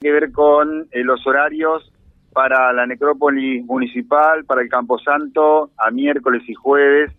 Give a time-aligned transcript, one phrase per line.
[0.00, 1.92] que ver con eh, los horarios
[2.32, 7.12] para la necrópolis municipal, para el Camposanto, a miércoles y jueves,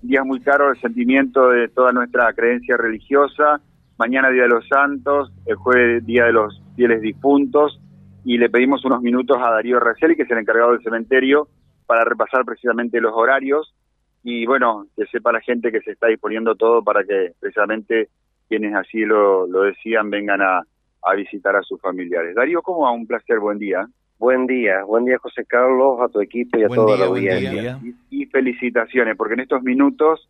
[0.00, 3.60] días muy caros el sentimiento de toda nuestra creencia religiosa,
[3.98, 7.78] mañana Día de los Santos, el jueves Día de los Fieles Difuntos,
[8.24, 11.48] y le pedimos unos minutos a Darío Raceli, que es el encargado del cementerio,
[11.84, 13.74] para repasar precisamente los horarios,
[14.22, 18.08] y bueno, que sepa la gente que se está disponiendo todo para que precisamente
[18.48, 20.62] quienes así lo, lo decían vengan a
[21.02, 22.34] a visitar a sus familiares.
[22.34, 22.92] Darío, ¿cómo va?
[22.92, 23.86] Un placer, buen día.
[24.18, 27.80] Buen día, buen día José Carlos, a tu equipo y a toda la audiencia.
[28.08, 30.28] Y, felicitaciones, porque en estos minutos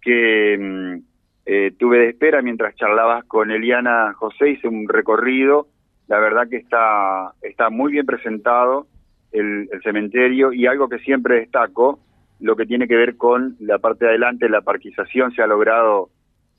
[0.00, 1.02] que mm,
[1.46, 5.68] eh, tuve de espera mientras charlabas con Eliana José, hice un recorrido,
[6.08, 8.88] la verdad que está, está muy bien presentado
[9.30, 12.00] el, el cementerio y algo que siempre destaco,
[12.40, 16.10] lo que tiene que ver con la parte de adelante, la parquización, se ha logrado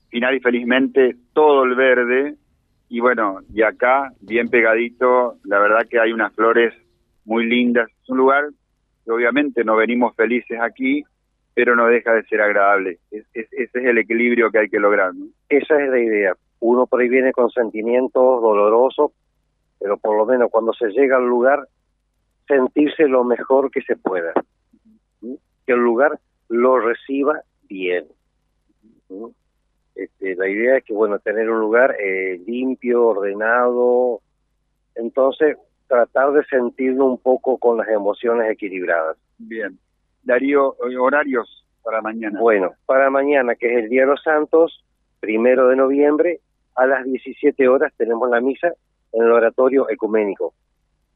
[0.08, 2.36] final y felizmente todo el verde,
[2.90, 6.74] y bueno, y acá, bien pegadito, la verdad que hay unas flores
[7.24, 7.88] muy lindas.
[8.02, 8.48] Es un lugar
[9.04, 11.04] que obviamente no venimos felices aquí,
[11.54, 12.98] pero no deja de ser agradable.
[13.12, 15.12] ese es el equilibrio que hay que lograr.
[15.48, 16.34] Esa es la idea.
[16.58, 19.12] Uno por ahí viene con sentimientos dolorosos,
[19.78, 21.68] pero por lo menos cuando se llega al lugar,
[22.48, 24.32] sentirse lo mejor que se pueda.
[25.20, 26.18] Que el lugar
[26.48, 28.06] lo reciba bien.
[30.00, 34.22] Este, la idea es que, bueno, tener un lugar eh, limpio, ordenado,
[34.94, 39.18] entonces tratar de sentirlo un poco con las emociones equilibradas.
[39.36, 39.78] Bien.
[40.22, 42.40] Darío, horarios para mañana.
[42.40, 44.82] Bueno, para mañana, que es el Día de los Santos,
[45.20, 46.40] primero de noviembre,
[46.76, 48.72] a las 17 horas tenemos la misa
[49.12, 50.54] en el oratorio ecuménico.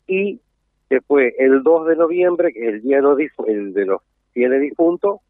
[0.07, 0.43] Y
[0.91, 4.61] después, el 2 de noviembre, que es el Día de los, el de los fieles
[4.61, 5.21] difuntos,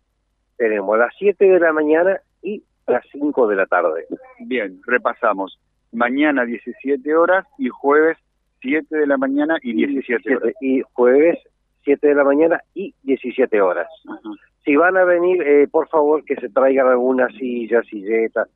[0.56, 4.06] tenemos a las 7 de la mañana y a las 5 de la tarde.
[4.40, 5.58] Bien, repasamos.
[5.92, 8.18] Mañana 17 horas y jueves
[8.60, 10.54] 7 de la mañana y 17 horas.
[10.60, 11.38] Y jueves
[11.84, 13.88] 7 de la mañana y 17 horas.
[14.64, 18.46] Si van a venir, eh, por favor que se traigan alguna silla, silleta,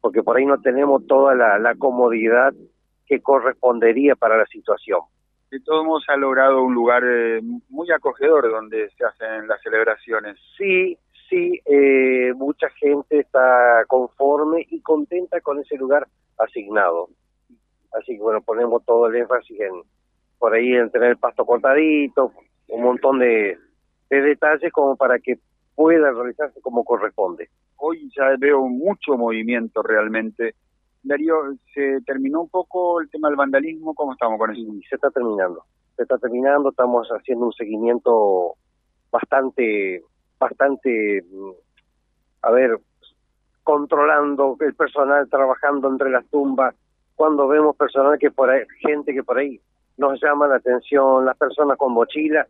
[0.00, 2.54] porque por ahí no tenemos toda la, comodidad
[3.06, 5.00] que correspondería para la situación.
[5.50, 10.38] De todos modos ha logrado un lugar eh, muy acogedor donde se hacen las celebraciones.
[10.56, 10.96] Sí,
[11.28, 16.06] sí, eh, mucha gente está conforme y contenta con ese lugar
[16.38, 17.08] asignado.
[17.92, 19.72] Así que bueno, ponemos todo el énfasis en
[20.38, 22.32] por ahí en tener el pasto cortadito,
[22.68, 23.58] un montón de,
[24.10, 25.38] detalles como para que
[25.74, 27.48] pueda realizarse como corresponde.
[27.76, 30.54] Hoy ya veo mucho movimiento realmente.
[31.02, 31.36] Darío,
[31.72, 33.94] ¿se terminó un poco el tema del vandalismo?
[33.94, 34.62] ¿Cómo estamos con eso?
[34.88, 35.64] Se está terminando.
[35.96, 38.54] Se está terminando, estamos haciendo un seguimiento
[39.10, 40.02] bastante
[40.38, 41.24] bastante,
[42.42, 42.78] a ver,
[43.62, 46.74] controlando el personal trabajando entre las tumbas,
[47.14, 49.60] cuando vemos personal que por ahí, gente que por ahí
[49.96, 52.46] nos llama la atención, las personas con mochila,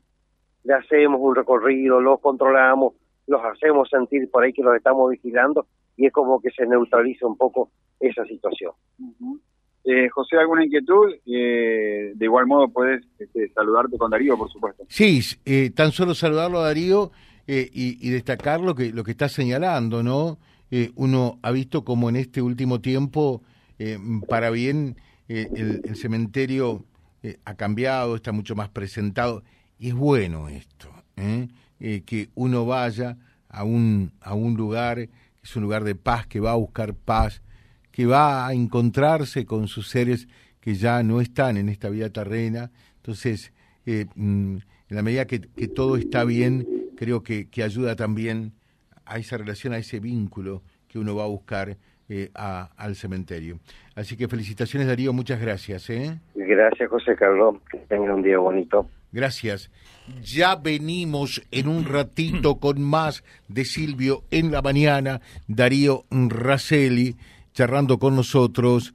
[0.65, 2.95] le hacemos un recorrido, los controlamos,
[3.27, 7.27] los hacemos sentir por ahí que los estamos vigilando y es como que se neutraliza
[7.27, 7.71] un poco
[8.01, 8.73] esa situación.
[9.85, 11.15] Eh, José, ¿alguna inquietud?
[11.25, 14.85] Eh, de igual modo puedes este, saludarte con Darío, por supuesto.
[14.89, 17.13] Sí, eh, tan solo saludarlo a Darío
[17.49, 20.39] eh, y, destacar lo que, lo que está señalando, ¿no?
[20.73, 23.43] Eh, uno ha visto como en este último tiempo,
[23.79, 23.99] eh,
[24.29, 24.97] para bien,
[25.29, 26.85] el, cementerio
[27.45, 29.45] ha cambiado, está mucho más presentado,
[29.79, 30.91] y es bueno esto,
[31.79, 33.17] que uno vaya
[33.49, 36.95] a un, a un lugar, que es un lugar de paz, que va a buscar
[36.95, 37.43] paz,
[37.93, 40.27] que va a encontrarse con sus seres
[40.61, 42.71] que ya no están en esta vida terrena.
[42.97, 43.53] Entonces,
[43.85, 48.53] mm, en la medida que, que todo está bien, creo que, que ayuda también
[49.05, 51.77] a esa relación, a ese vínculo que uno va a buscar
[52.09, 53.59] eh, al cementerio.
[53.95, 55.91] Así que felicitaciones Darío, muchas gracias.
[55.91, 56.19] ¿eh?
[56.35, 58.89] Gracias José Carlos, que tenga un día bonito.
[59.13, 59.71] Gracias.
[60.23, 67.17] Ya venimos en un ratito con más de Silvio en la mañana, Darío Racelli
[67.53, 68.95] charlando con nosotros